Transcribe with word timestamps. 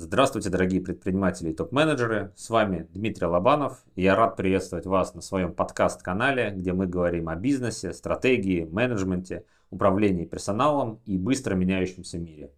Здравствуйте, 0.00 0.48
дорогие 0.48 0.80
предприниматели 0.80 1.50
и 1.50 1.52
топ-менеджеры. 1.52 2.32
С 2.36 2.50
вами 2.50 2.86
Дмитрий 2.94 3.26
Лобанов. 3.26 3.82
Я 3.96 4.14
рад 4.14 4.36
приветствовать 4.36 4.86
вас 4.86 5.12
на 5.14 5.20
своем 5.20 5.52
подкаст-канале, 5.52 6.52
где 6.54 6.72
мы 6.72 6.86
говорим 6.86 7.28
о 7.28 7.34
бизнесе, 7.34 7.92
стратегии, 7.92 8.62
менеджменте, 8.62 9.44
управлении 9.70 10.24
персоналом 10.24 11.00
и 11.04 11.18
быстро 11.18 11.56
меняющемся 11.56 12.16
мире. 12.16 12.52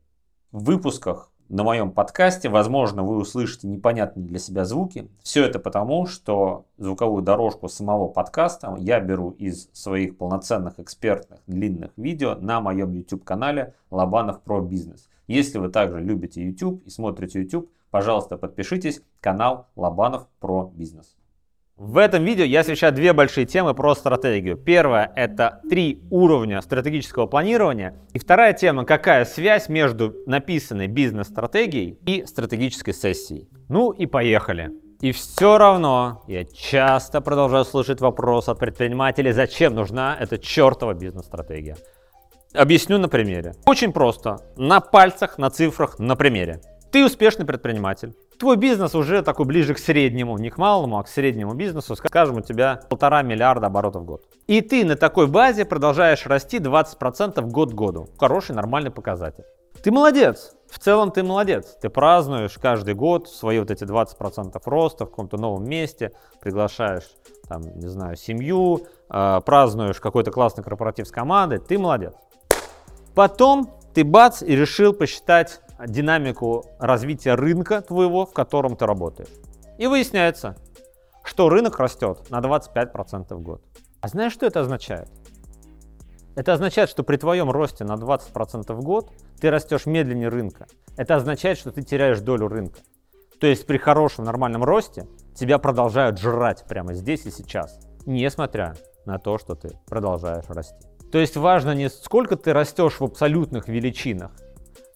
В 0.53 0.65
выпусках 0.65 1.33
на 1.51 1.65
моем 1.65 1.91
подкасте, 1.91 2.49
возможно, 2.49 3.03
вы 3.03 3.17
услышите 3.17 3.67
непонятные 3.67 4.25
для 4.25 4.39
себя 4.39 4.65
звуки. 4.65 5.11
Все 5.21 5.45
это 5.45 5.59
потому, 5.59 6.07
что 6.07 6.65
звуковую 6.79 7.25
дорожку 7.25 7.69
самого 7.69 8.07
подкаста 8.07 8.77
я 8.79 9.01
беру 9.01 9.31
из 9.31 9.69
своих 9.73 10.17
полноценных 10.17 10.79
экспертных 10.79 11.41
длинных 11.49 11.91
видео 11.97 12.37
на 12.37 12.61
моем 12.61 12.93
YouTube-канале 12.93 13.75
Лобанов 13.91 14.43
про 14.43 14.61
бизнес. 14.61 15.09
Если 15.27 15.59
вы 15.59 15.71
также 15.71 16.01
любите 16.01 16.41
YouTube 16.41 16.87
и 16.87 16.91
смотрите 16.91 17.41
YouTube, 17.41 17.69
пожалуйста, 17.91 18.37
подпишитесь. 18.37 19.03
Канал 19.21 19.67
Лобанов 19.75 20.29
про 20.39 20.71
бизнес. 20.73 21.20
В 21.81 21.97
этом 21.97 22.25
видео 22.27 22.45
я 22.45 22.61
освещаю 22.61 22.93
две 22.93 23.15
большие 23.15 23.47
темы 23.47 23.73
про 23.73 23.95
стратегию. 23.95 24.59
Первая– 24.59 25.11
это 25.17 25.63
три 25.71 26.03
уровня 26.11 26.61
стратегического 26.61 27.25
планирования. 27.25 27.97
И 28.13 28.19
вторая 28.19 28.53
тема– 28.53 28.85
какая 28.85 29.25
связь 29.25 29.71
между 29.71 30.15
написанной 30.27 30.89
бизнес-стратегией 30.89 31.99
и 32.05 32.27
стратегической 32.27 32.93
сессией. 32.93 33.49
Ну 33.71 33.93
и 33.93 34.05
поехали. 34.05 34.73
И 35.01 35.13
все 35.13 35.57
равно 35.57 36.23
я 36.29 36.45
часто 36.45 37.23
продолжаю 37.23 37.65
слышать 37.65 38.03
вопрос 38.03 38.51
от 38.51 38.59
предпринимателей, 38.59 39.33
зачем 39.33 39.75
нужна 39.75 40.15
эта 40.21 40.37
чертова 40.37 40.93
бизнес-стратегия. 40.93 41.79
Объясню 42.53 42.99
на 42.99 43.09
примере. 43.09 43.55
Очень 43.65 43.95
просто. 43.95 44.37
На 44.59 44.81
пальцах, 44.81 45.39
на 45.39 45.49
цифрах, 45.49 45.99
на 45.99 46.15
примере. 46.15 46.61
Ты 46.93 47.07
успешный 47.07 47.47
предприниматель. 47.47 48.13
Твой 48.41 48.57
бизнес 48.57 48.95
уже 48.95 49.21
такой 49.21 49.45
ближе 49.45 49.75
к 49.75 49.79
среднему, 49.79 50.39
не 50.39 50.49
к 50.49 50.57
малому, 50.57 50.99
а 50.99 51.03
к 51.03 51.09
среднему 51.09 51.53
бизнесу. 51.53 51.95
Скажем, 51.95 52.39
у 52.39 52.41
тебя 52.41 52.81
полтора 52.89 53.21
миллиарда 53.21 53.67
оборотов 53.67 54.01
в 54.01 54.07
год. 54.07 54.25
И 54.47 54.63
ты 54.63 54.87
на 54.87 54.97
такой 54.97 55.27
базе 55.27 55.67
продолжаешь 55.67 56.25
расти 56.25 56.57
20% 56.57 57.39
год 57.51 57.73
к 57.73 57.75
году. 57.75 58.09
Хороший, 58.19 58.55
нормальный 58.55 58.91
показатель. 58.91 59.45
Ты 59.83 59.93
молодец. 59.93 60.55
В 60.71 60.79
целом 60.79 61.11
ты 61.11 61.23
молодец. 61.23 61.77
Ты 61.83 61.91
празднуешь 61.91 62.57
каждый 62.57 62.95
год 62.95 63.29
свои 63.29 63.59
вот 63.59 63.71
эти 63.71 63.85
20% 63.85 64.59
роста 64.65 65.05
в 65.05 65.11
каком-то 65.11 65.37
новом 65.37 65.69
месте, 65.69 66.13
приглашаешь, 66.41 67.11
там, 67.47 67.61
не 67.79 67.89
знаю, 67.89 68.17
семью, 68.17 68.87
э, 69.11 69.41
празднуешь 69.45 70.01
какой-то 70.01 70.31
классный 70.31 70.65
корпоратив 70.65 71.07
с 71.07 71.11
командой. 71.11 71.59
Ты 71.59 71.79
молодец. 71.79 72.15
Потом 73.15 73.71
ты 73.93 74.03
бац 74.03 74.43
и 74.43 74.57
решил 74.57 74.95
посчитать 74.95 75.61
динамику 75.87 76.65
развития 76.79 77.35
рынка 77.35 77.81
твоего, 77.83 78.27
в 78.27 78.33
котором 78.33 78.77
ты 78.77 78.87
работаешь. 78.87 79.31
И 79.79 79.87
выясняется, 79.87 80.57
что 81.25 81.49
рынок 81.49 81.79
растет 81.79 82.31
на 82.31 82.41
25% 82.41 83.35
в 83.35 83.41
год. 83.41 83.63
А 84.01 84.09
знаешь, 84.09 84.33
что 84.33 84.47
это 84.47 84.61
означает? 84.61 85.09
Это 86.37 86.55
означает, 86.55 86.89
что 86.89 87.03
при 87.03 87.17
твоем 87.17 87.51
росте 87.51 87.85
на 87.85 87.95
20% 87.95 88.73
в 88.73 88.83
год 88.83 89.11
ты 89.41 89.51
растешь 89.51 89.87
медленнее 89.87 90.29
рынка. 90.29 90.67
Это 90.97 91.17
означает, 91.17 91.59
что 91.59 91.73
ты 91.73 91.83
теряешь 91.83 92.21
долю 92.21 92.49
рынка. 92.49 92.81
То 93.41 93.47
есть 93.47 93.67
при 93.67 93.79
хорошем 93.79 94.25
нормальном 94.25 94.63
росте 94.65 95.07
тебя 95.35 95.59
продолжают 95.59 96.19
жрать 96.19 96.65
прямо 96.69 96.95
здесь 96.95 97.25
и 97.27 97.31
сейчас, 97.31 97.81
несмотря 98.07 98.75
на 99.07 99.19
то, 99.19 99.39
что 99.39 99.55
ты 99.55 99.71
продолжаешь 99.87 100.45
расти. 100.49 100.87
То 101.11 101.19
есть 101.19 101.37
важно 101.37 101.75
не 101.75 101.89
сколько 101.89 102.37
ты 102.37 102.53
растешь 102.53 103.01
в 103.01 103.05
абсолютных 103.05 103.67
величинах, 103.69 104.31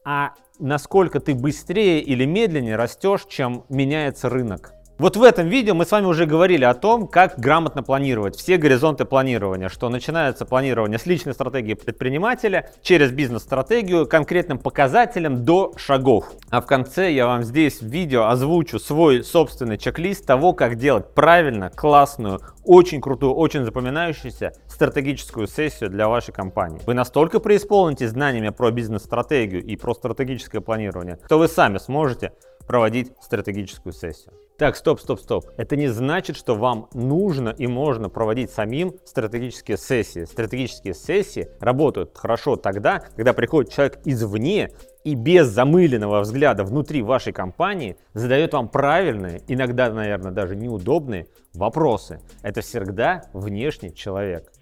а 0.05 0.35
насколько 0.59 1.21
ты 1.21 1.35
быстрее 1.35 2.01
или 2.01 2.25
медленнее 2.25 2.77
растешь, 2.77 3.27
чем 3.29 3.65
меняется 3.69 4.29
рынок. 4.29 4.73
Вот 4.97 5.17
в 5.17 5.25
этом 5.25 5.49
видео 5.49 5.75
мы 5.75 5.87
с 5.87 5.91
вами 5.91 6.07
уже 6.07 6.25
говорили 6.25 6.63
о 6.63 6.73
том, 6.73 7.09
как 7.09 7.37
грамотно 7.37 7.83
планировать 7.83 8.37
все 8.37 8.57
горизонты 8.59 9.05
планирования, 9.05 9.69
что 9.69 9.89
начинается 9.89 10.47
планирование 10.47 11.01
с 11.01 11.07
личной 11.07 11.35
стратегии 11.35 11.75
предпринимателя 11.75 12.71
через 12.81 13.11
бизнес-стратегию, 13.11 14.07
конкретным 14.07 14.59
показателем 14.59 15.45
до 15.45 15.73
шагов. 15.77 16.31
А 16.49 16.61
в 16.61 16.67
конце 16.67 17.11
я 17.11 17.27
вам 17.27 17.43
здесь 17.43 17.81
в 17.81 17.87
видео 17.87 18.27
озвучу 18.27 18.79
свой 18.79 19.25
собственный 19.25 19.79
чек-лист 19.79 20.25
того, 20.27 20.53
как 20.53 20.77
делать 20.77 21.13
правильно, 21.13 21.71
классную, 21.71 22.39
очень 22.63 23.01
крутую, 23.01 23.35
очень 23.35 23.65
запоминающуюся 23.65 24.53
стратегическую 24.69 25.49
сессию 25.49 25.91
для 25.91 26.09
вашей 26.09 26.33
компании. 26.33 26.81
Вы 26.87 26.95
настолько 26.95 27.41
преисполните 27.41 28.07
знаниями 28.07 28.51
про 28.51 28.71
бизнес-стратегию 28.71 29.61
и 29.61 29.75
про 29.75 29.93
стратегическое 29.95 30.61
планирование, 30.61 31.19
что 31.27 31.41
вы 31.41 31.49
сами 31.49 31.79
сможете 31.79 32.31
проводить 32.69 33.11
стратегическую 33.21 33.93
сессию. 33.93 34.33
Так, 34.57 34.77
стоп, 34.77 35.01
стоп, 35.01 35.19
стоп. 35.19 35.47
Это 35.57 35.75
не 35.75 35.89
значит, 35.89 36.37
что 36.37 36.55
вам 36.55 36.89
нужно 36.95 37.49
и 37.49 37.67
можно 37.67 38.09
проводить 38.09 38.53
самим 38.53 38.95
стратегические 39.05 39.77
сессии. 39.77 40.27
Стратегические 40.27 40.95
сессии 40.95 41.49
работают 41.59 42.17
хорошо 42.17 42.55
тогда, 42.55 43.03
когда 43.17 43.33
приходит 43.33 43.73
человек 43.73 43.99
извне 44.05 44.71
и 45.03 45.17
без 45.17 45.49
замыленного 45.49 46.21
взгляда 46.21 46.63
внутри 46.63 47.03
вашей 47.03 47.33
компании 47.33 47.97
задает 48.15 48.53
вам 48.53 48.69
правильные, 48.69 49.43
иногда, 49.49 49.91
наверное, 49.91 50.31
даже 50.31 50.55
неудобные 50.55 51.27
вопросы. 51.53 52.21
Это 52.43 52.61
всегда 52.61 53.25
внешний 53.33 53.93
человек. 53.93 54.53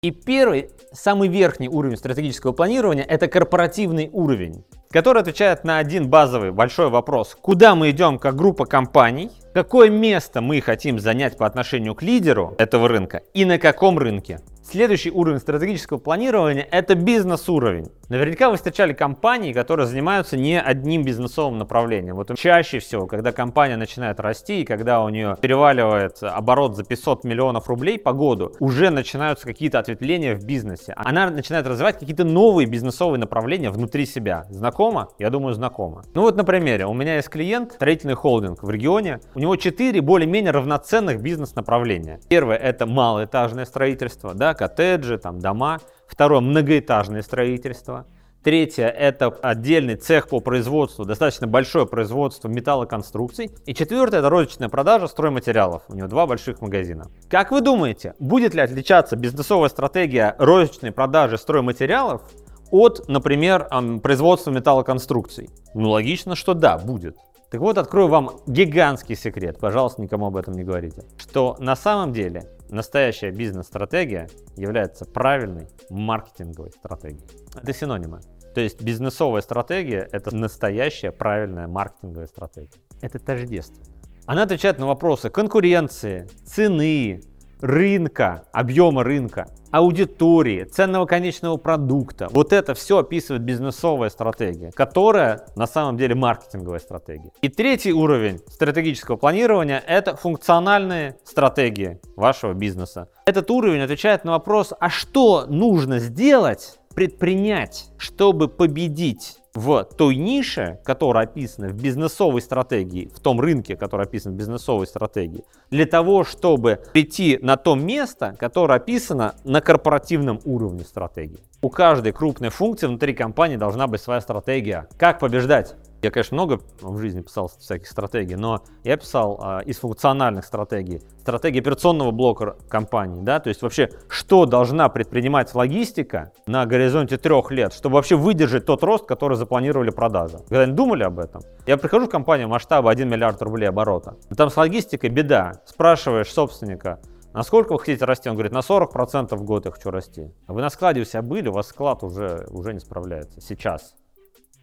И 0.00 0.12
первый, 0.12 0.70
самый 0.92 1.28
верхний 1.28 1.68
уровень 1.68 1.96
стратегического 1.96 2.52
планирования– 2.52 3.02
это 3.08 3.26
корпоративный 3.26 4.08
уровень 4.12 4.64
который 4.90 5.20
отвечает 5.20 5.64
на 5.64 5.78
один 5.78 6.08
базовый 6.08 6.50
большой 6.50 6.88
вопрос. 6.88 7.36
Куда 7.40 7.74
мы 7.74 7.90
идем 7.90 8.18
как 8.18 8.36
группа 8.36 8.64
компаний, 8.64 9.30
какое 9.52 9.90
место 9.90 10.40
мы 10.40 10.60
хотим 10.60 10.98
занять 10.98 11.36
по 11.36 11.46
отношению 11.46 11.94
к 11.94 12.02
лидеру 12.02 12.54
этого 12.58 12.88
рынка 12.88 13.22
и 13.34 13.44
на 13.44 13.58
каком 13.58 13.98
рынке. 13.98 14.40
Следующий 14.62 15.10
уровень 15.10 15.40
стратегического 15.40 15.98
планирования– 15.98 16.66
это 16.70 16.94
бизнес-уровень. 16.94 17.88
Наверняка 18.08 18.48
вы 18.48 18.56
встречали 18.56 18.94
компании, 18.94 19.52
которые 19.52 19.86
занимаются 19.86 20.38
не 20.38 20.58
одним 20.58 21.02
бизнесовым 21.02 21.58
направлением. 21.58 22.16
Вот 22.16 22.34
чаще 22.38 22.78
всего, 22.78 23.06
когда 23.06 23.32
компания 23.32 23.76
начинает 23.76 24.18
расти 24.18 24.62
и 24.62 24.64
когда 24.64 25.02
у 25.02 25.10
нее 25.10 25.36
переваливает 25.42 26.22
оборот 26.22 26.74
за 26.74 26.84
500 26.84 27.24
миллионов 27.24 27.68
рублей 27.68 27.98
по 27.98 28.14
году, 28.14 28.54
уже 28.60 28.88
начинаются 28.88 29.46
какие-то 29.46 29.78
ответвления 29.78 30.34
в 30.34 30.46
бизнесе. 30.46 30.94
Она 30.96 31.28
начинает 31.28 31.66
развивать 31.66 31.98
какие-то 31.98 32.24
новые 32.24 32.66
бизнесовые 32.66 33.20
направления 33.20 33.68
внутри 33.68 34.06
себя. 34.06 34.46
Знакомо? 34.48 35.08
Я 35.18 35.28
думаю, 35.28 35.52
знакомо. 35.52 36.02
Ну 36.14 36.22
вот 36.22 36.34
на 36.34 36.44
примере. 36.44 36.86
У 36.86 36.94
меня 36.94 37.16
есть 37.16 37.28
клиент, 37.28 37.72
строительный 37.72 38.14
холдинг 38.14 38.62
в 38.62 38.70
регионе. 38.70 39.20
У 39.34 39.38
него 39.38 39.56
4 39.56 40.00
более-менее 40.00 40.52
равноценных 40.52 41.20
бизнес-направления. 41.20 42.20
Первое– 42.30 42.56
это 42.58 42.86
малоэтажное 42.86 43.66
строительство, 43.66 44.32
да, 44.32 44.54
коттеджи, 44.54 45.18
там 45.18 45.40
дома. 45.40 45.78
Второе– 46.08 46.40
многоэтажное 46.42 47.22
строительство. 47.22 48.06
Третье– 48.42 48.86
это 48.86 49.26
отдельный 49.26 49.96
цех 49.96 50.28
по 50.28 50.40
производству, 50.40 51.04
достаточно 51.04 51.46
большое 51.46 51.86
производство 51.86 52.48
металлоконструкций. 52.48 53.50
И 53.66 53.74
четвертое– 53.74 54.18
это 54.20 54.30
розничная 54.30 54.68
продажа 54.68 55.06
стройматериалов. 55.06 55.82
У 55.88 55.94
него 55.94 56.08
два 56.08 56.26
больших 56.26 56.62
магазина. 56.62 57.08
Как 57.28 57.50
вы 57.50 57.60
думаете, 57.60 58.14
будет 58.18 58.54
ли 58.54 58.62
отличаться 58.62 59.16
бизнесовая 59.16 59.68
стратегия 59.68 60.34
розничной 60.38 60.92
продажи 60.92 61.36
стройматериалов 61.36 62.22
от, 62.70 63.06
например, 63.08 63.68
производства 64.02 64.50
металлоконструкций? 64.50 65.50
Ну, 65.74 65.90
логично, 65.90 66.34
что 66.34 66.54
да, 66.54 66.78
будет. 66.78 67.16
Так 67.50 67.60
вот, 67.60 67.76
открою 67.76 68.08
вам 68.08 68.30
гигантский 68.46 69.16
секрет, 69.16 69.58
пожалуйста, 69.58 70.00
никому 70.00 70.26
об 70.26 70.36
этом 70.36 70.54
не 70.54 70.64
говорите, 70.64 71.04
что 71.16 71.56
на 71.58 71.76
самом 71.76 72.12
деле 72.12 72.44
настоящая 72.70 73.30
бизнес-стратегия 73.30 74.28
является 74.56 75.04
правильной 75.04 75.68
маркетинговой 75.90 76.70
стратегией. 76.72 77.26
Это 77.54 77.72
синонимы. 77.72 78.20
То 78.54 78.60
есть 78.60 78.82
бизнесовая 78.82 79.42
стратегия– 79.42 80.08
это 80.12 80.34
настоящая 80.34 81.12
правильная 81.12 81.68
маркетинговая 81.68 82.26
стратегия. 82.26 82.80
Это 83.00 83.18
тождественно. 83.18 83.84
Она 84.26 84.42
отвечает 84.42 84.78
на 84.78 84.86
вопросы 84.86 85.30
конкуренции, 85.30 86.28
цены, 86.44 87.22
рынка, 87.60 88.44
объема 88.52 89.04
рынка, 89.04 89.48
аудитории, 89.70 90.64
ценного 90.64 91.06
конечного 91.06 91.56
продукта. 91.56 92.28
Вот 92.30 92.52
это 92.52 92.74
все 92.74 92.98
описывает 92.98 93.42
бизнесовая 93.42 94.10
стратегия, 94.10 94.70
которая 94.70 95.46
на 95.56 95.66
самом 95.66 95.96
деле 95.96 96.14
маркетинговая 96.14 96.78
стратегия. 96.78 97.32
И 97.42 97.48
третий 97.48 97.92
уровень 97.92 98.38
стратегического 98.48 99.16
планирования– 99.16 99.82
это 99.86 100.16
функциональные 100.16 101.18
стратегии 101.24 102.00
вашего 102.16 102.54
бизнеса. 102.54 103.08
Этот 103.26 103.50
уровень 103.50 103.80
отвечает 103.80 104.24
на 104.24 104.32
вопрос, 104.32 104.72
а 104.78 104.88
что 104.88 105.46
нужно 105.46 105.98
сделать, 105.98 106.78
предпринять, 106.94 107.90
чтобы 107.98 108.48
победить 108.48 109.38
в 109.58 109.84
той 109.84 110.16
нише, 110.16 110.78
которая 110.84 111.24
описана 111.24 111.68
в 111.68 111.74
бизнесовой 111.74 112.40
стратегии, 112.40 113.10
в 113.14 113.20
том 113.20 113.40
рынке, 113.40 113.76
который 113.76 114.06
описан 114.06 114.32
в 114.32 114.36
бизнесовой 114.36 114.86
стратегии, 114.86 115.44
для 115.70 115.84
того, 115.84 116.24
чтобы 116.24 116.80
прийти 116.92 117.38
на 117.42 117.56
то 117.56 117.74
место, 117.74 118.36
которое 118.38 118.76
описано 118.76 119.34
на 119.44 119.60
корпоративном 119.60 120.40
уровне 120.44 120.84
стратегии. 120.84 121.40
У 121.60 121.70
каждой 121.70 122.12
крупной 122.12 122.50
функции 122.50 122.86
внутри 122.86 123.14
компании 123.14 123.56
должна 123.56 123.88
быть 123.88 124.00
своя 124.00 124.20
стратегия. 124.20 124.86
Как 124.96 125.18
побеждать? 125.18 125.74
Я, 126.00 126.10
конечно, 126.12 126.34
много 126.36 126.60
в 126.80 126.98
жизни 126.98 127.22
писал 127.22 127.48
всяких 127.48 127.88
стратегий, 127.88 128.36
но 128.36 128.62
я 128.84 128.96
писал 128.96 129.40
а, 129.42 129.60
из 129.60 129.78
функциональных 129.78 130.44
стратегий. 130.44 131.02
Стратегия 131.18 131.58
операционного 131.58 132.12
блока 132.12 132.56
компании, 132.68 133.20
да, 133.20 133.40
то 133.40 133.48
есть 133.48 133.62
вообще, 133.62 133.90
что 134.08 134.46
должна 134.46 134.88
предпринимать 134.88 135.52
логистика 135.54 136.32
на 136.46 136.66
горизонте 136.66 137.16
трех 137.16 137.50
лет, 137.50 137.72
чтобы 137.72 137.96
вообще 137.96 138.16
выдержать 138.16 138.64
тот 138.64 138.84
рост, 138.84 139.06
который 139.06 139.36
запланировали 139.36 139.90
продажи. 139.90 140.38
Когда 140.48 140.62
они 140.62 140.72
думали 140.72 141.02
об 141.02 141.18
этом? 141.18 141.42
Я 141.66 141.76
прихожу 141.76 142.06
в 142.06 142.10
компанию 142.10 142.48
масштаба 142.48 142.90
1 142.90 143.08
миллиард 143.08 143.42
рублей 143.42 143.68
оборота. 143.68 144.16
Там 144.36 144.50
с 144.50 144.56
логистикой 144.56 145.10
беда. 145.10 145.60
Спрашиваешь 145.66 146.32
собственника, 146.32 147.00
Насколько 147.34 147.74
вы 147.74 147.78
хотите 147.78 148.04
расти? 148.04 148.28
Он 148.28 148.36
говорит, 148.36 148.52
на 148.52 148.60
40% 148.60 149.36
в 149.36 149.44
год 149.44 149.66
я 149.66 149.70
хочу 149.70 149.90
расти. 149.90 150.32
Вы 150.46 150.62
на 150.62 150.70
складе 150.70 151.02
у 151.02 151.04
себя 151.04 151.22
были, 151.22 151.48
у 151.48 151.52
вас 151.52 151.68
склад 151.68 152.02
уже, 152.02 152.46
уже 152.50 152.72
не 152.72 152.80
справляется. 152.80 153.40
Сейчас. 153.40 153.94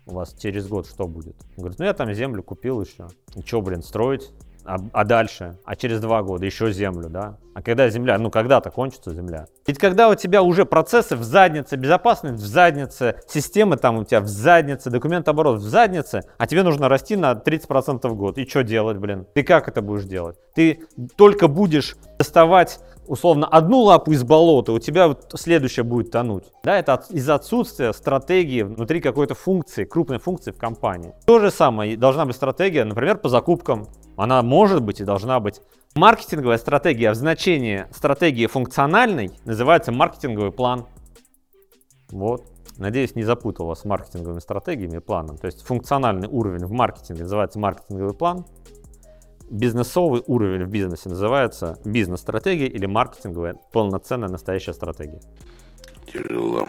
У 0.06 0.14
вас 0.14 0.36
через 0.40 0.68
год 0.68 0.88
что 0.88 1.08
будет? 1.08 1.36
Он 1.58 1.64
говорит, 1.64 1.80
ну 1.80 1.86
я 1.86 1.94
там 1.94 2.14
землю 2.14 2.44
купил 2.44 2.82
еще. 2.82 3.08
И 3.36 3.42
что, 3.42 3.62
блин, 3.62 3.82
строить? 3.82 4.32
А, 4.66 4.78
а 4.94 5.04
дальше? 5.04 5.58
А 5.64 5.76
через 5.76 6.00
два 6.00 6.24
года 6.24 6.46
еще 6.46 6.72
землю, 6.72 7.10
да? 7.10 7.38
А 7.54 7.62
когда 7.62 7.88
земля? 7.90 8.18
Ну, 8.18 8.32
когда-то 8.32 8.72
кончится 8.72 9.14
земля. 9.14 9.46
Ведь 9.68 9.78
когда 9.78 10.10
у 10.10 10.16
тебя 10.16 10.42
уже 10.42 10.66
процессы 10.66 11.16
в 11.16 11.24
заднице, 11.24 11.76
безопасность 11.76 12.42
в 12.42 12.46
заднице, 12.46 13.22
системы 13.28 13.78
там 13.78 14.00
у 14.00 14.04
тебя 14.04 14.22
в 14.22 14.28
заднице, 14.28 14.90
документооборот 14.90 15.60
в 15.60 15.70
заднице, 15.70 16.24
а 16.38 16.48
тебе 16.48 16.64
нужно 16.64 16.90
расти 16.90 17.16
на 17.16 17.34
30% 17.34 18.08
в 18.08 18.16
год. 18.16 18.38
И 18.40 18.48
что 18.48 18.64
делать, 18.64 18.98
блин? 18.98 19.28
Ты 19.36 19.44
как 19.44 19.68
это 19.68 19.82
будешь 19.82 20.06
делать? 20.06 20.38
Ты 20.56 20.84
только 21.16 21.48
будешь 21.48 21.96
доставать 22.18 22.80
условно 23.08 23.48
одну 23.48 23.82
лапу 23.82 24.12
из 24.12 24.24
болота, 24.24 24.72
у 24.72 24.80
тебя 24.80 25.08
вот 25.08 25.32
следующая 25.36 25.84
будет 25.84 26.12
тонуть. 26.12 26.46
Да, 26.64 26.78
это 26.78 26.94
от, 26.94 27.12
из-за 27.12 27.36
отсутствия 27.36 27.94
стратегии 27.94 28.64
внутри 28.64 29.02
какой-то 29.02 29.36
функции, 29.36 29.84
крупной 29.84 30.20
функции 30.20 30.52
в 30.52 30.58
компании. 30.58 31.14
То 31.26 31.40
же 31.40 31.52
самое 31.52 31.98
должна 31.98 32.26
быть 32.26 32.36
стратегия, 32.36 32.84
например, 32.84 33.18
по 33.18 33.30
закупкам. 33.30 33.88
Она 34.18 34.42
может 34.42 34.82
быть 34.82 35.00
и 35.02 35.04
должна 35.04 35.40
быть. 35.40 35.62
Маркетинговая 35.96 36.58
стратегия 36.58 37.12
в 37.12 37.16
значении 37.16 37.86
стратегии 37.92 38.48
функциональной 38.48 39.32
называется 39.46 39.92
маркетинговый 39.92 40.52
план. 40.52 40.86
Вот. 42.12 42.44
Надеюсь, 42.78 43.16
не 43.16 43.24
запутал 43.24 43.68
вас 43.68 43.82
с 43.82 43.86
маркетинговыми 43.86 44.40
стратегиями 44.40 44.98
и 44.98 45.00
планом. 45.00 45.38
То 45.38 45.46
есть 45.46 45.62
функциональный 45.62 46.28
уровень 46.28 46.66
в 46.66 46.72
маркетинге 46.72 47.24
называется 47.24 47.60
маркетинговый 47.60 48.14
план. 48.14 48.46
Бизнесовый 49.50 50.24
уровень 50.26 50.66
в 50.66 50.70
бизнесе 50.70 51.10
называется 51.10 51.78
бизнес-стратегия 51.86 52.68
или 52.68 52.86
маркетинговая 52.86 53.56
полноценная 53.72 54.30
настоящая 54.30 54.74
стратегия. 54.74 55.22
Тяжело. 56.12 56.68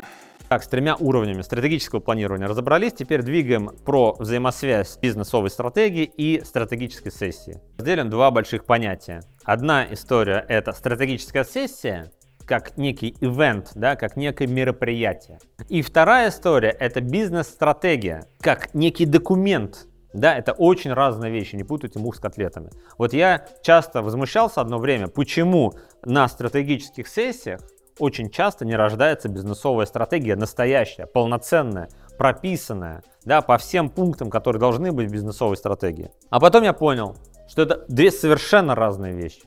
Так, 0.48 0.62
с 0.62 0.68
тремя 0.68 0.94
уровнями 0.94 1.42
стратегического 1.42 1.98
планирования 1.98 2.46
разобрались. 2.46 2.92
Теперь 2.92 3.22
двигаем 3.22 3.70
про 3.84 4.14
взаимосвязь 4.18 4.96
бизнесовой 4.98 5.50
стратегии 5.50 6.04
и 6.04 6.40
стратегической 6.44 7.10
сессии. 7.10 7.60
Разделим 7.78 8.10
два 8.10 8.30
больших 8.30 8.64
понятия. 8.64 9.22
Одна 9.42 9.92
история— 9.92 10.44
это 10.48 10.72
стратегическая 10.72 11.44
сессия, 11.44 12.12
как 12.44 12.76
некий 12.76 13.16
ивент, 13.20 13.72
да, 13.74 13.96
как 13.96 14.16
некое 14.16 14.46
мероприятие. 14.46 15.40
И 15.68 15.82
вторая 15.82 16.28
история— 16.28 16.70
это 16.78 17.00
бизнес-стратегия, 17.00 18.26
как 18.40 18.72
некий 18.72 19.04
документ, 19.04 19.88
да, 20.12 20.36
это 20.36 20.52
очень 20.52 20.92
разные 20.92 21.30
вещи, 21.30 21.56
не 21.56 21.64
путайте 21.64 21.98
мух 21.98 22.16
с 22.16 22.20
котлетами. 22.20 22.70
Вот 22.98 23.12
я 23.12 23.46
часто 23.62 24.02
возмущался 24.02 24.60
одно 24.60 24.78
время, 24.78 25.08
почему 25.08 25.74
на 26.04 26.28
стратегических 26.28 27.08
сессиях 27.08 27.60
очень 27.98 28.30
часто 28.30 28.64
не 28.64 28.76
рождается 28.76 29.28
бизнесовая 29.28 29.86
стратегия 29.86 30.36
настоящая, 30.36 31.06
полноценная, 31.06 31.88
прописанная, 32.18 33.02
да, 33.24 33.40
по 33.42 33.58
всем 33.58 33.90
пунктам, 33.90 34.30
которые 34.30 34.60
должны 34.60 34.92
быть 34.92 35.08
в 35.08 35.12
бизнесовой 35.12 35.56
стратегии. 35.56 36.10
А 36.30 36.40
потом 36.40 36.62
я 36.64 36.72
понял, 36.72 37.16
что 37.48 37.62
это 37.62 37.84
две 37.88 38.10
совершенно 38.10 38.74
разные 38.74 39.14
вещи. 39.14 39.42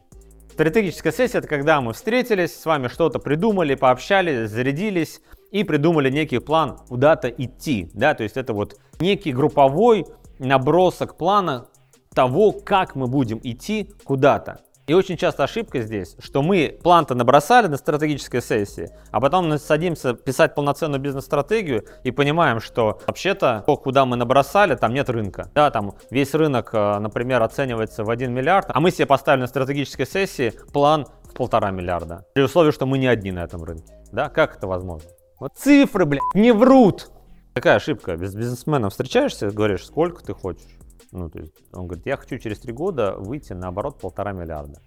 Стратегическая 0.51 1.13
сессия– 1.13 1.38
это 1.39 1.47
когда 1.47 1.79
мы 1.79 1.94
встретились, 1.94 2.53
с 2.59 2.65
вами 2.65 2.89
что-то 2.89 3.19
придумали, 3.19 3.75
пообщались, 3.75 4.50
зарядились 4.50 5.21
и 5.51 5.63
придумали 5.63 6.09
некий 6.09 6.39
план, 6.39 6.77
куда-то 6.89 7.29
идти. 7.29 7.89
Да? 7.94 8.13
То 8.13 8.23
есть 8.23 8.35
это 8.35 8.53
вот 8.53 8.77
некий 9.00 9.31
групповой 9.31 10.06
набросок 10.39 11.18
плана 11.18 11.68
того, 12.13 12.51
как 12.51 12.95
мы 12.95 13.07
будем 13.07 13.39
идти 13.44 13.91
куда-то. 14.03 14.62
И 14.89 14.94
очень 14.94 15.18
часто 15.18 15.44
ошибка 15.44 15.81
здесь, 15.81 16.15
что 16.18 16.41
мы 16.41 16.80
план-то 16.81 17.13
набросали 17.13 17.68
на 17.68 17.77
стратегической 17.77 18.41
сессии, 18.41 18.89
а 19.12 19.21
потом 19.21 19.47
мы 19.47 19.59
садимся 19.59 20.15
писать 20.15 20.56
полноценную 20.56 21.00
бизнес-стратегию 21.00 21.86
и 22.03 22.09
понимаем, 22.09 22.59
что 22.59 23.00
вообще-то 23.06 23.63
то, 23.68 23.77
куда 23.77 24.07
мы 24.07 24.15
набросали, 24.15 24.74
там 24.74 24.95
нет 24.95 25.07
рынка. 25.12 25.51
Да, 25.53 25.69
там 25.69 25.94
весь 26.09 26.33
рынок, 26.33 26.71
э, 26.74 26.97
например, 26.97 27.44
оценивается 27.44 28.03
в 28.03 28.09
1 28.09 28.33
миллиард, 28.33 28.71
а 28.74 28.80
мы 28.80 28.89
себе 28.89 29.06
поставили 29.06 29.42
на 29.42 29.47
стратегической 29.47 30.07
сессии 30.07 30.53
план 30.74 31.06
в 31.24 31.35
полтора 31.35 31.69
миллиарда. 31.69 32.25
При 32.33 32.42
условии, 32.42 32.71
что 32.71 32.88
мы 32.88 32.97
не 32.97 33.06
одни 33.06 33.31
на 33.31 33.44
этом 33.44 33.63
рынке. 33.63 33.94
Да, 34.12 34.30
как 34.30 34.57
это 34.57 34.65
возможно? 34.65 35.07
Вот 35.39 35.51
цифры, 35.56 36.06
блядь, 36.06 36.21
не 36.33 36.51
врут. 36.51 37.12
Какая 37.54 37.75
ошибка? 37.75 38.16
Без 38.16 38.36
бизнесменом 38.36 38.90
встречаешься, 38.90 39.50
говоришь, 39.50 39.86
сколько 39.86 40.24
ты 40.24 40.34
хочешь? 40.34 40.78
Ну, 41.12 41.30
то 41.30 41.40
есть 41.40 41.54
он 41.74 41.88
говорит, 41.88 42.06
я 42.06 42.18
хочу 42.18 42.38
через 42.38 42.60
три 42.60 42.72
года 42.72 43.16
выйти 43.18 43.54
на 43.54 43.68
оборот 43.68 44.00
полтора 44.00 44.31
миллиарда. 44.31 44.81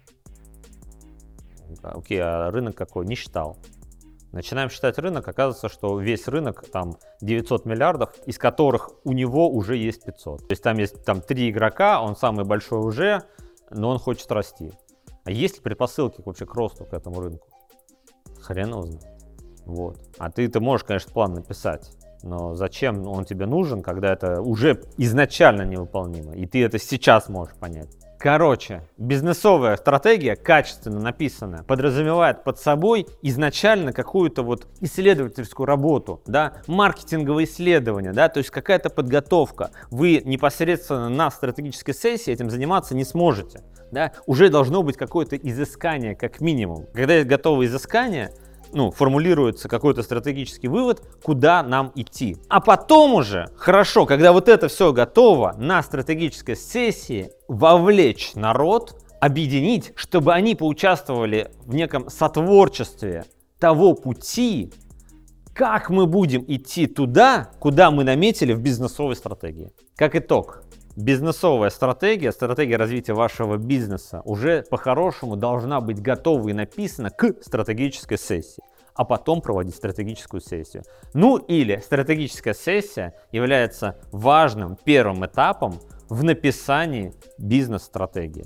Окей, 1.81 2.19
а 2.21 2.49
рынок 2.51 2.75
какой? 2.75 3.05
Не 3.05 3.15
считал. 3.15 3.57
Начинаем 4.31 4.69
считать 4.69 4.97
рынок, 4.97 5.27
оказывается, 5.27 5.69
что 5.69 5.99
весь 5.99 6.27
рынок 6.27 6.65
там 6.71 6.97
900 7.21 7.65
миллиардов, 7.65 8.15
из 8.25 8.39
которых 8.39 8.89
у 9.03 9.11
него 9.11 9.47
уже 9.49 9.77
есть 9.77 10.05
500. 10.05 10.39
То 10.39 10.45
есть 10.49 10.63
там 10.63 10.77
есть 10.77 11.05
там 11.05 11.21
три 11.21 11.51
игрока, 11.51 12.01
он 12.01 12.15
самый 12.15 12.43
большой 12.43 12.79
уже, 12.79 13.21
но 13.69 13.89
он 13.89 13.99
хочет 13.99 14.31
расти. 14.31 14.71
А 15.25 15.31
есть 15.31 15.57
ли 15.57 15.61
предпосылки 15.61 16.21
вообще 16.25 16.45
к 16.45 16.53
росту 16.55 16.85
к 16.85 16.93
этому 16.93 17.21
рынку? 17.21 17.47
Хрен 18.41 18.69
его. 18.69 18.99
Вот. 19.65 19.99
А 20.17 20.31
ты, 20.31 20.47
ты 20.47 20.59
можешь, 20.59 20.85
конечно, 20.85 21.13
план 21.13 21.33
написать. 21.33 21.91
Но 22.23 22.55
зачем 22.55 23.05
он 23.05 23.25
тебе 23.25 23.45
нужен, 23.45 23.83
когда 23.83 24.13
это 24.13 24.41
уже 24.41 24.81
изначально 24.97 25.63
невыполнимо, 25.63 26.33
и 26.33 26.45
ты 26.45 26.63
это 26.63 26.79
сейчас 26.79 27.29
можешь 27.29 27.55
понять? 27.55 27.89
Короче, 28.23 28.83
бизнесовая 28.97 29.75
стратегия, 29.75 30.37
качественно 30.37 31.01
написанная, 31.01 31.63
подразумевает 31.63 32.45
под 32.45 32.57
собой 32.57 33.05
изначально 33.21 33.91
какую-то 33.91 34.43
вот 34.43 34.65
исследовательскую 34.79 35.67
работу, 35.67 36.21
да, 36.25 36.53
маркетинговое 36.67 37.43
исследование, 37.43 38.13
да, 38.13 38.29
то 38.29 38.37
есть 38.37 38.49
какая-то 38.49 38.89
подготовка. 38.89 39.71
Вы 39.91 40.21
непосредственно 40.23 41.09
на 41.09 41.29
стратегической 41.31 41.93
сессии 41.93 42.31
этим 42.31 42.49
заниматься 42.49 42.95
не 42.95 43.03
сможете, 43.03 43.59
да, 43.91 44.13
уже 44.25 44.47
должно 44.47 44.83
быть 44.83 44.95
какое-то 44.95 45.35
изыскание 45.35 46.15
как 46.15 46.39
минимум. 46.39 46.85
Когда 46.93 47.15
есть 47.15 47.27
готовое 47.27 47.65
изыскание, 47.65 48.31
ну, 48.73 48.91
формулируется 48.91 49.69
какой-то 49.69 50.03
стратегический 50.03 50.67
вывод, 50.67 51.01
куда 51.23 51.63
нам 51.63 51.91
идти. 51.95 52.37
А 52.49 52.59
потом 52.59 53.13
уже, 53.13 53.47
хорошо, 53.55 54.05
когда 54.05 54.33
вот 54.33 54.49
это 54.49 54.67
все 54.67 54.91
готово, 54.91 55.55
на 55.57 55.81
стратегической 55.83 56.55
сессии 56.55 57.31
вовлечь 57.47 58.33
народ, 58.35 58.99
объединить, 59.19 59.93
чтобы 59.95 60.33
они 60.33 60.55
поучаствовали 60.55 61.51
в 61.65 61.73
неком 61.73 62.09
сотворчестве 62.09 63.25
того 63.57 63.93
пути, 63.93 64.73
как 65.53 65.89
мы 65.89 66.07
будем 66.07 66.43
идти 66.47 66.87
туда, 66.87 67.51
куда 67.59 67.91
мы 67.91 68.03
наметили 68.03 68.53
в 68.53 68.61
бизнесовой 68.61 69.15
стратегии. 69.15 69.71
Как 69.95 70.15
итог, 70.15 70.62
бизнесовая 70.95 71.69
стратегия, 71.69 72.31
стратегия 72.31 72.77
развития 72.77 73.13
вашего 73.13 73.57
бизнеса 73.57 74.21
уже 74.25 74.63
по-хорошему 74.69 75.35
должна 75.35 75.81
быть 75.81 76.01
готова 76.01 76.49
и 76.49 76.53
написана 76.53 77.09
к 77.09 77.41
стратегической 77.41 78.17
сессии, 78.17 78.63
а 78.95 79.05
потом 79.05 79.41
проводить 79.41 79.75
стратегическую 79.75 80.41
сессию. 80.41 80.83
Ну 81.13 81.37
или 81.37 81.77
стратегическая 81.83 82.53
сессия 82.53 83.15
является 83.31 83.97
важным 84.11 84.77
первым 84.83 85.25
этапом 85.25 85.79
в 86.09 86.23
написании 86.23 87.13
бизнес-стратегии. 87.37 88.45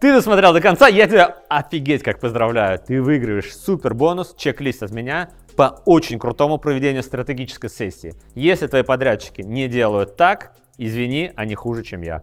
Ты 0.00 0.14
досмотрел 0.14 0.54
до 0.54 0.62
конца, 0.62 0.88
я 0.88 1.06
тебя 1.06 1.36
офигеть 1.50 2.02
как 2.02 2.20
поздравляю. 2.20 2.78
Ты 2.78 3.02
выигрываешь 3.02 3.54
супер 3.54 3.92
бонус, 3.92 4.34
чек-лист 4.34 4.82
от 4.82 4.92
меня 4.92 5.28
по 5.56 5.82
очень 5.84 6.18
крутому 6.18 6.56
проведению 6.56 7.02
стратегической 7.02 7.68
сессии. 7.68 8.14
Если 8.34 8.66
твои 8.66 8.82
подрядчики 8.82 9.42
не 9.42 9.68
делают 9.68 10.16
так, 10.16 10.56
Извини, 10.82 11.30
они 11.36 11.54
хуже, 11.54 11.82
чем 11.82 12.00
я. 12.00 12.22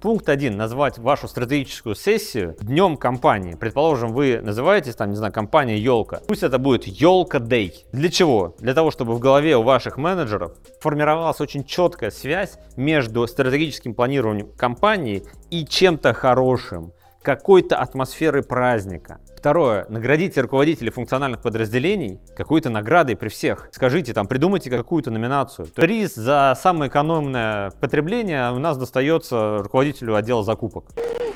Пункт 0.00 0.28
один. 0.28 0.56
Назвать 0.56 0.96
вашу 0.96 1.26
стратегическую 1.26 1.96
сессию 1.96 2.54
днем 2.60 2.96
компании. 2.96 3.56
Предположим, 3.56 4.12
вы 4.12 4.40
называетесь 4.40 4.94
там, 4.94 5.10
не 5.10 5.16
знаю, 5.16 5.32
компания 5.32 5.76
Елка. 5.76 6.20
Пусть 6.28 6.44
это 6.44 6.58
будет 6.58 6.84
Елка 6.84 7.38
Day. 7.38 7.72
Для 7.90 8.08
чего? 8.10 8.54
Для 8.60 8.74
того, 8.74 8.92
чтобы 8.92 9.14
в 9.14 9.18
голове 9.18 9.56
у 9.56 9.64
ваших 9.64 9.96
менеджеров 9.96 10.52
формировалась 10.80 11.40
очень 11.40 11.64
четкая 11.64 12.12
связь 12.12 12.60
между 12.76 13.26
стратегическим 13.26 13.94
планированием 13.94 14.52
компании 14.52 15.24
и 15.50 15.66
чем-то 15.66 16.14
хорошим 16.14 16.92
какой-то 17.26 17.76
атмосферы 17.76 18.44
праздника. 18.44 19.18
Второе. 19.36 19.84
Наградите 19.88 20.40
руководителей 20.42 20.90
функциональных 20.90 21.42
подразделений 21.42 22.20
какой-то 22.36 22.70
наградой 22.70 23.16
при 23.16 23.30
всех. 23.30 23.68
Скажите, 23.72 24.14
там, 24.14 24.28
придумайте 24.28 24.70
какую-то 24.70 25.10
номинацию. 25.10 25.66
Приз 25.74 26.14
за 26.14 26.56
самое 26.56 26.88
экономное 26.88 27.72
потребление 27.80 28.52
у 28.52 28.60
нас 28.60 28.78
достается 28.78 29.58
руководителю 29.58 30.14
отдела 30.14 30.44
закупок. 30.44 30.84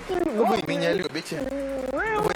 Вы 0.09 0.63
меня 0.69 0.93
любите. 0.93 1.41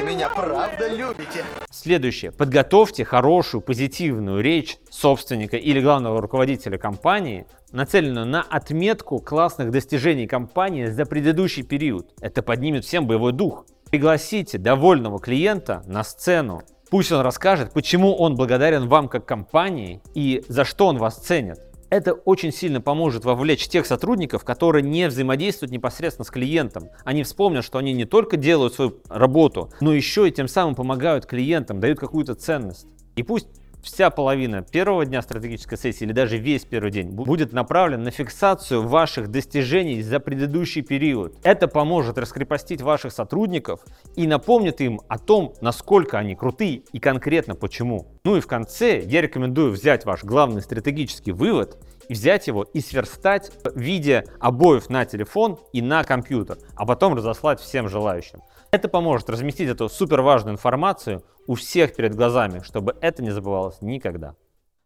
Меня 0.04 0.28
правда 0.28 0.88
любите. 0.88 1.44
Следующее. 1.70 2.30
Подготовьте 2.30 3.06
хорошую, 3.06 3.62
позитивную 3.62 4.42
речь 4.42 4.76
собственника 4.90 5.56
или 5.56 5.80
главного 5.80 6.20
руководителя 6.20 6.76
компании, 6.76 7.46
нацеленную 7.72 8.26
на 8.26 8.42
отметку 8.42 9.18
классных 9.18 9.70
достижений 9.70 10.26
компании 10.26 10.86
за 10.86 11.06
предыдущий 11.06 11.62
период. 11.62 12.12
Это 12.20 12.42
поднимет 12.42 12.84
всем 12.84 13.06
боевой 13.06 13.32
дух. 13.32 13.64
Пригласите 13.90 14.58
довольного 14.58 15.18
клиента 15.18 15.82
на 15.86 16.04
сцену. 16.04 16.60
Пусть 16.90 17.10
он 17.10 17.22
расскажет, 17.22 17.72
почему 17.72 18.14
он 18.14 18.34
благодарен 18.34 18.88
вам 18.88 19.08
как 19.08 19.24
компании 19.24 20.02
и 20.14 20.44
за 20.48 20.66
что 20.66 20.88
он 20.88 20.98
вас 20.98 21.16
ценит. 21.16 21.60
Это 21.90 22.12
очень 22.12 22.52
сильно 22.52 22.80
поможет 22.80 23.24
вовлечь 23.24 23.68
тех 23.68 23.86
сотрудников, 23.86 24.44
которые 24.44 24.82
не 24.82 25.08
взаимодействуют 25.08 25.72
непосредственно 25.72 26.24
с 26.24 26.30
клиентом. 26.30 26.88
Они 27.04 27.22
вспомнят, 27.22 27.64
что 27.64 27.78
они 27.78 27.92
не 27.92 28.04
только 28.04 28.36
делают 28.36 28.74
свою 28.74 29.00
работу, 29.08 29.70
но 29.80 29.92
еще 29.92 30.28
и 30.28 30.32
тем 30.32 30.48
самым 30.48 30.74
помогают 30.74 31.26
клиентам, 31.26 31.80
дают 31.80 31.98
какую-то 31.98 32.34
ценность. 32.34 32.86
И 33.16 33.22
пусть 33.22 33.48
вся 33.84 34.10
половина 34.10 34.62
первого 34.62 35.04
дня 35.04 35.22
стратегической 35.22 35.78
сессии 35.78 36.04
или 36.04 36.12
даже 36.12 36.38
весь 36.38 36.64
первый 36.64 36.90
день 36.90 37.10
будет 37.10 37.52
направлен 37.52 38.02
на 38.02 38.10
фиксацию 38.10 38.82
ваших 38.82 39.30
достижений 39.30 40.02
за 40.02 40.18
предыдущий 40.18 40.82
период. 40.82 41.36
Это 41.44 41.68
поможет 41.68 42.18
раскрепостить 42.18 42.80
ваших 42.80 43.12
сотрудников 43.12 43.80
и 44.16 44.26
напомнит 44.26 44.80
им 44.80 45.00
о 45.08 45.18
том, 45.18 45.54
насколько 45.60 46.18
они 46.18 46.34
крутые 46.34 46.82
и 46.92 46.98
конкретно 46.98 47.54
почему. 47.54 48.08
Ну 48.24 48.36
и 48.36 48.40
в 48.40 48.46
конце 48.46 49.00
я 49.00 49.20
рекомендую 49.20 49.70
взять 49.70 50.04
ваш 50.04 50.24
главный 50.24 50.62
стратегический 50.62 51.32
вывод 51.32 51.78
взять 52.08 52.46
его 52.46 52.62
и 52.62 52.80
сверстать 52.80 53.50
в 53.64 53.78
виде 53.78 54.24
обоев 54.40 54.90
на 54.90 55.04
телефон 55.04 55.58
и 55.72 55.82
на 55.82 56.04
компьютер, 56.04 56.58
а 56.76 56.86
потом 56.86 57.14
разослать 57.14 57.60
всем 57.60 57.88
желающим. 57.88 58.42
Это 58.70 58.88
поможет 58.88 59.30
разместить 59.30 59.68
эту 59.68 59.88
супер 59.88 60.20
важную 60.20 60.54
информацию 60.54 61.22
у 61.46 61.54
всех 61.54 61.94
перед 61.94 62.14
глазами, 62.14 62.60
чтобы 62.60 62.96
это 63.00 63.22
не 63.22 63.30
забывалось 63.30 63.80
никогда. 63.80 64.34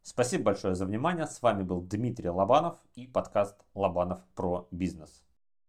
Спасибо 0.02 0.44
большое 0.44 0.74
за 0.74 0.86
внимание. 0.86 1.26
С 1.26 1.42
вами 1.42 1.62
был 1.62 1.82
Дмитрий 1.82 2.30
Лобанов 2.30 2.76
и 2.94 3.06
подкаст 3.06 3.56
Лобанов 3.74 4.20
про 4.34 4.66
бизнес. 4.70 5.22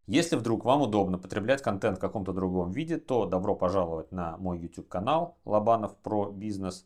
Если 0.08 0.38
вдруг 0.38 0.66
вам 0.66 0.82
удобно 0.82 1.18
потреблять 1.18 1.62
контент 1.62 1.98
в 1.98 2.02
каком-то 2.02 2.34
другом 2.34 2.72
виде, 2.72 2.98
то 2.98 3.26
добро 3.26 3.54
пожаловать 3.54 4.12
на 4.12 4.38
мой 4.38 4.58
YouTube 4.58 4.88
канал 4.88 5.38
Лобанов 5.46 5.96
про 5.98 6.32
бизнес. 6.32 6.86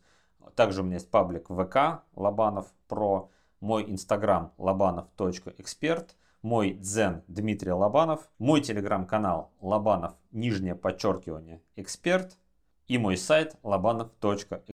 Также 0.56 0.82
у 0.82 0.84
меня 0.84 0.96
есть 0.96 1.10
паблик 1.10 1.46
ВК 1.48 2.02
Лобанов 2.16 2.66
про, 2.86 3.30
мой 3.60 3.90
инстаграм 3.90 4.52
лобанов.эксперт, 4.58 6.16
мой 6.42 6.74
дзен 6.74 7.22
Дмитрий 7.26 7.72
Лобанов, 7.72 8.28
мой 8.38 8.60
телеграм-канал 8.60 9.50
Лобанов, 9.60 10.14
нижнее 10.30 10.74
подчеркивание, 10.74 11.62
эксперт– 11.76 12.36
и 12.86 12.98
мой 12.98 13.16
сайт 13.16 13.56
lobanov.expert. 13.62 14.73